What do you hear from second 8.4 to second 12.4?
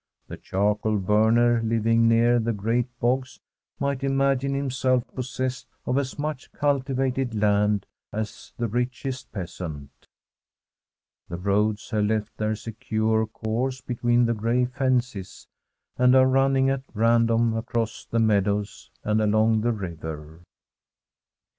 the richest peasant. The roads have left